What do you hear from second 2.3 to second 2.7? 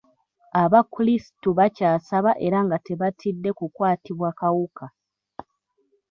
era